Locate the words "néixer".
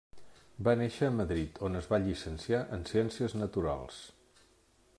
0.79-1.09